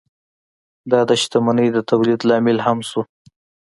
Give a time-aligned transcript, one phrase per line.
[0.91, 3.01] دا د شتمنۍ د تولید لامل هم شو.